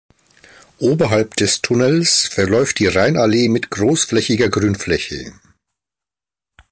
[0.79, 5.31] Oberhalb des Tunnels verläuft die Rheinallee mit großflächiger Grünfläche.